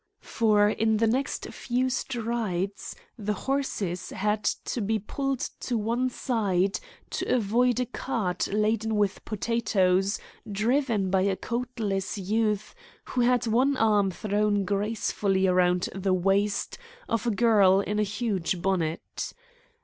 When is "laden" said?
8.47-8.95